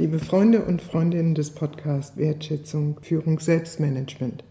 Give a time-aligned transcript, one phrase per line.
[0.00, 4.42] liebe Freunde und Freundinnen des Podcasts Wertschätzung, Führung, Selbstmanagement.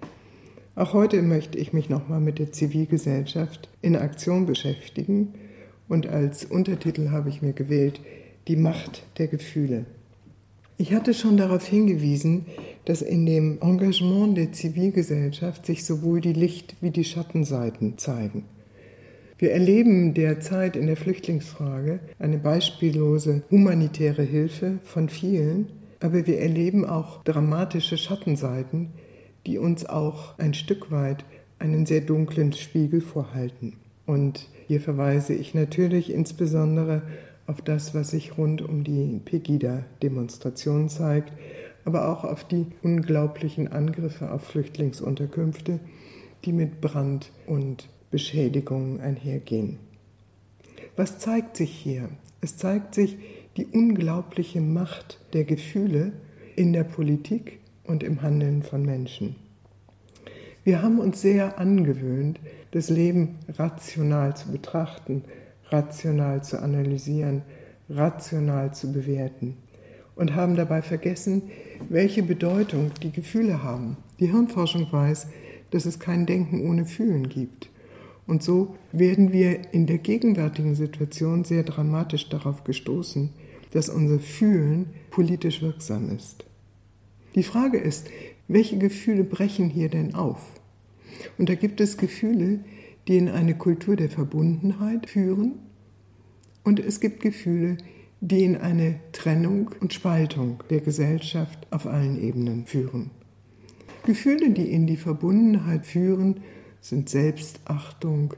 [0.76, 5.34] Auch heute möchte ich mich nochmal mit der Zivilgesellschaft in Aktion beschäftigen
[5.88, 8.00] und als Untertitel habe ich mir gewählt
[8.48, 9.86] Die Macht der Gefühle.
[10.78, 12.46] Ich hatte schon darauf hingewiesen,
[12.86, 18.46] dass in dem Engagement der Zivilgesellschaft sich sowohl die Licht- wie die Schattenseiten zeigen.
[19.40, 25.68] Wir erleben derzeit in der Flüchtlingsfrage eine beispiellose humanitäre Hilfe von vielen,
[26.02, 28.90] aber wir erleben auch dramatische Schattenseiten,
[29.46, 31.24] die uns auch ein Stück weit
[31.58, 33.78] einen sehr dunklen Spiegel vorhalten.
[34.06, 37.04] Und hier verweise ich natürlich insbesondere
[37.48, 41.32] auf das, was sich rund um die Pegida-Demonstration zeigt,
[41.86, 45.80] aber auch auf die unglaublichen Angriffe auf Flüchtlingsunterkünfte,
[46.44, 49.78] die mit Brand und Beschädigungen einhergehen.
[50.96, 52.10] Was zeigt sich hier?
[52.42, 53.18] Es zeigt sich
[53.58, 56.14] die unglaubliche Macht der Gefühle
[56.56, 59.36] in der Politik und im Handeln von Menschen.
[60.64, 62.40] Wir haben uns sehr angewöhnt,
[62.72, 65.24] das Leben rational zu betrachten,
[65.70, 67.42] rational zu analysieren,
[67.90, 69.58] rational zu bewerten
[70.16, 71.44] und haben dabei vergessen,
[71.88, 73.98] welche Bedeutung die Gefühle haben.
[74.20, 75.28] Die Hirnforschung weiß,
[75.72, 77.70] dass es kein Denken ohne Fühlen gibt.
[78.30, 83.32] Und so werden wir in der gegenwärtigen Situation sehr dramatisch darauf gestoßen,
[83.72, 86.46] dass unser Fühlen politisch wirksam ist.
[87.34, 88.12] Die Frage ist,
[88.48, 90.46] welche Gefühle brechen hier denn auf?
[91.40, 92.60] Und da gibt es Gefühle,
[93.08, 95.54] die in eine Kultur der Verbundenheit führen
[96.64, 97.78] und es gibt Gefühle,
[98.22, 103.10] die in eine Trennung und Spaltung der Gesellschaft auf allen Ebenen führen.
[104.06, 106.42] Gefühle, die in die Verbundenheit führen,
[106.82, 108.34] sind Selbstachtung,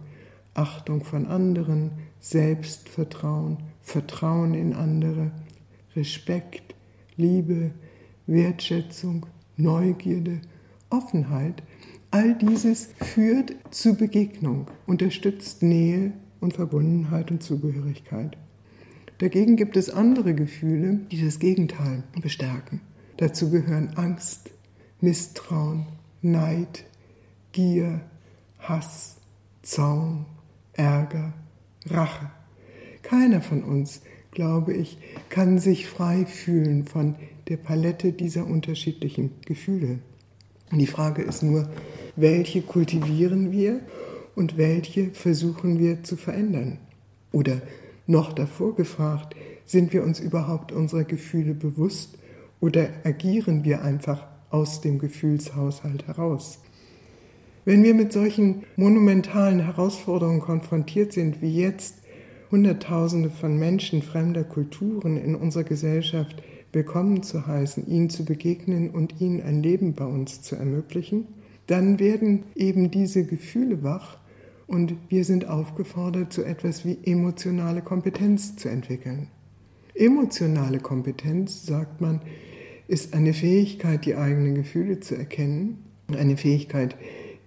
[0.53, 5.31] Achtung von anderen, Selbstvertrauen, Vertrauen in andere,
[5.95, 6.75] Respekt,
[7.15, 7.71] Liebe,
[8.27, 9.25] Wertschätzung,
[9.57, 10.41] Neugierde,
[10.89, 11.63] Offenheit.
[12.11, 18.37] All dieses führt zu Begegnung, unterstützt Nähe und Verbundenheit und Zugehörigkeit.
[19.19, 22.81] Dagegen gibt es andere Gefühle, die das Gegenteil bestärken.
[23.17, 24.49] Dazu gehören Angst,
[24.99, 25.85] Misstrauen,
[26.21, 26.85] Neid,
[27.51, 28.01] Gier,
[28.61, 29.17] Hass,
[29.63, 30.25] Zaun,
[30.73, 31.33] Ärger,
[31.89, 32.29] Rache.
[33.01, 34.01] Keiner von uns,
[34.31, 34.99] glaube ich,
[35.29, 37.15] kann sich frei fühlen von
[37.47, 39.99] der Palette dieser unterschiedlichen Gefühle.
[40.71, 41.69] Die Frage ist nur,
[42.15, 43.81] welche kultivieren wir
[44.35, 46.77] und welche versuchen wir zu verändern?
[47.31, 47.61] Oder
[48.05, 49.35] noch davor gefragt,
[49.65, 52.17] sind wir uns überhaupt unserer Gefühle bewusst
[52.59, 56.59] oder agieren wir einfach aus dem Gefühlshaushalt heraus?
[57.63, 61.97] Wenn wir mit solchen monumentalen Herausforderungen konfrontiert sind wie jetzt,
[62.49, 66.41] Hunderttausende von Menschen fremder Kulturen in unserer Gesellschaft
[66.73, 71.27] willkommen zu heißen, ihnen zu begegnen und ihnen ein Leben bei uns zu ermöglichen,
[71.67, 74.17] dann werden eben diese Gefühle wach
[74.65, 79.27] und wir sind aufgefordert, so etwas wie emotionale Kompetenz zu entwickeln.
[79.93, 82.21] Emotionale Kompetenz, sagt man,
[82.87, 86.95] ist eine Fähigkeit, die eigenen Gefühle zu erkennen, eine Fähigkeit,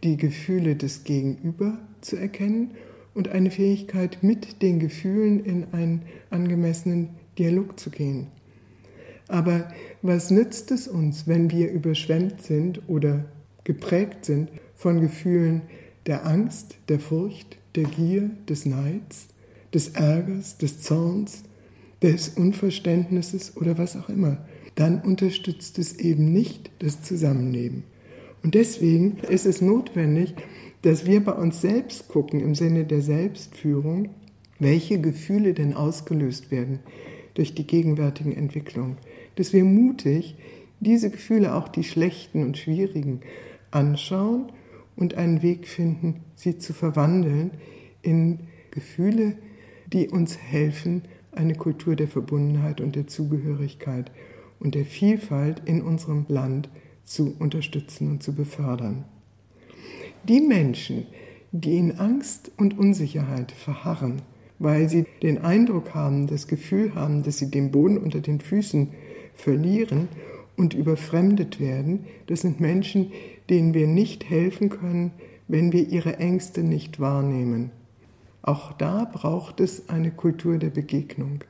[0.05, 2.73] die Gefühle des Gegenüber zu erkennen
[3.15, 8.27] und eine Fähigkeit, mit den Gefühlen in einen angemessenen Dialog zu gehen.
[9.29, 9.69] Aber
[10.03, 13.25] was nützt es uns, wenn wir überschwemmt sind oder
[13.65, 15.63] geprägt sind von Gefühlen
[16.07, 19.29] der Angst, der Furcht, der Gier, des Neids,
[19.73, 21.45] des Ärgers, des Zorns,
[22.03, 24.45] des Unverständnisses oder was auch immer?
[24.75, 27.85] Dann unterstützt es eben nicht das Zusammenleben.
[28.45, 30.35] Und deswegen ist es notwendig,
[30.83, 34.11] dass wir bei uns selbst gucken im Sinne der Selbstführung,
[34.59, 36.81] welche Gefühle denn ausgelöst werden
[37.33, 38.99] durch die gegenwärtigen Entwicklungen.
[39.37, 40.37] Dass wir mutig
[40.79, 43.21] diese Gefühle, auch die schlechten und schwierigen,
[43.71, 44.53] anschauen
[44.95, 47.53] und einen Weg finden, sie zu verwandeln
[48.03, 48.41] in
[48.71, 49.39] Gefühle,
[49.91, 54.13] die uns helfen, eine Kultur der Verbundenheit und der Zugehörigkeit
[54.61, 56.69] und der Vielfalt in unserem Land
[57.05, 59.05] zu unterstützen und zu befördern.
[60.29, 61.07] Die Menschen,
[61.53, 64.23] die in Angst und Unsicherheit verharren,
[64.59, 68.89] weil sie den Eindruck haben, das Gefühl haben, dass sie den Boden unter den Füßen
[69.35, 70.09] verlieren
[70.57, 73.13] und überfremdet werden, das sind Menschen,
[73.51, 75.13] denen wir nicht helfen können,
[75.49, 77.71] wenn wir ihre Ängste nicht wahrnehmen.
[78.43, 81.41] Auch da braucht es eine Kultur der Begegnung.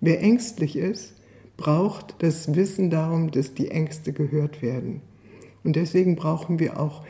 [0.00, 1.15] Wer ängstlich ist,
[1.56, 5.00] braucht das Wissen darum, dass die Ängste gehört werden.
[5.64, 7.04] Und deswegen brauchen wir auch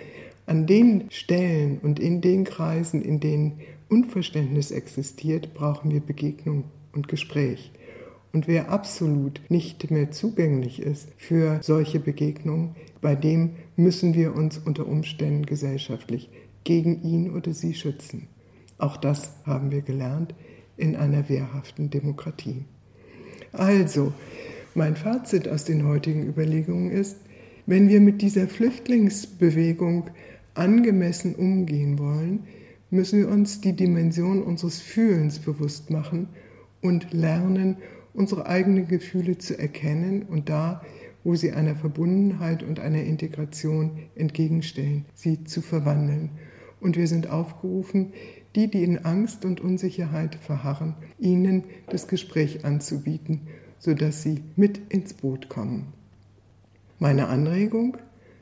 [0.46, 7.08] an den Stellen und in den Kreisen, in denen Unverständnis existiert, brauchen wir Begegnung und
[7.08, 7.72] Gespräch.
[8.32, 14.58] Und wer absolut nicht mehr zugänglich ist für solche Begegnungen, bei dem müssen wir uns
[14.58, 16.30] unter Umständen gesellschaftlich
[16.64, 18.28] gegen ihn oder sie schützen.
[18.78, 20.34] Auch das haben wir gelernt
[20.76, 22.64] in einer wehrhaften Demokratie.
[23.58, 24.12] Also,
[24.74, 27.16] mein Fazit aus den heutigen Überlegungen ist,
[27.64, 30.10] wenn wir mit dieser Flüchtlingsbewegung
[30.52, 32.44] angemessen umgehen wollen,
[32.90, 36.28] müssen wir uns die Dimension unseres Fühlens bewusst machen
[36.82, 37.78] und lernen,
[38.12, 40.82] unsere eigenen Gefühle zu erkennen und da,
[41.24, 46.30] wo sie einer Verbundenheit und einer Integration entgegenstellen, sie zu verwandeln.
[46.80, 48.12] Und wir sind aufgerufen,
[48.56, 53.42] die, die in Angst und Unsicherheit verharren, ihnen das Gespräch anzubieten,
[53.78, 55.92] sodass sie mit ins Boot kommen.
[56.98, 57.98] Meine Anregung?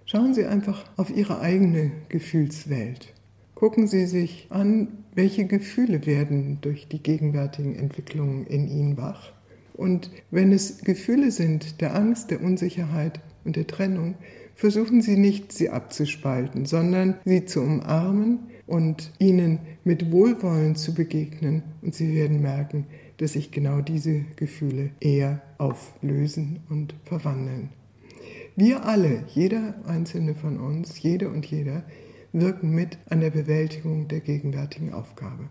[0.07, 3.15] Schauen Sie einfach auf Ihre eigene Gefühlswelt.
[3.55, 9.33] Gucken Sie sich an, welche Gefühle werden durch die gegenwärtigen Entwicklungen in Ihnen wach.
[9.73, 14.15] Und wenn es Gefühle sind der Angst, der Unsicherheit und der Trennung,
[14.55, 21.63] versuchen Sie nicht, sie abzuspalten, sondern sie zu umarmen und ihnen mit Wohlwollen zu begegnen.
[21.83, 22.87] Und Sie werden merken,
[23.19, 27.71] dass sich genau diese Gefühle eher auflösen und verwandeln.
[28.57, 31.85] Wir alle, jeder einzelne von uns, jede und jeder,
[32.33, 35.49] wirken mit an der Bewältigung der gegenwärtigen Aufgabe.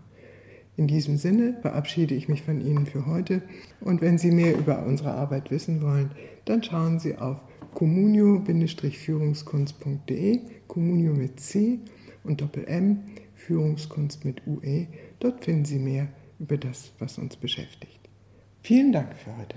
[0.76, 3.42] In diesem Sinne verabschiede ich mich von Ihnen für heute
[3.80, 6.10] und wenn Sie mehr über unsere Arbeit wissen wollen,
[6.46, 7.40] dann schauen Sie auf
[7.74, 11.78] communio-führungskunst.de, Communio mit C
[12.24, 13.04] und Doppel-M,
[13.34, 14.88] Führungskunst mit UE.
[15.20, 18.00] Dort finden Sie mehr über das, was uns beschäftigt.
[18.62, 19.56] Vielen Dank für heute.